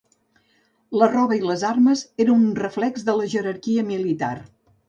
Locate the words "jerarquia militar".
3.35-4.35